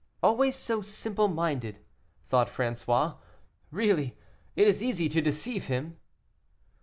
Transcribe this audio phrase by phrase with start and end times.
[0.23, 1.77] "Always so simple minded,"
[2.25, 3.19] thought François,
[3.69, 4.17] "really,
[4.55, 5.99] it is easy to deceive him."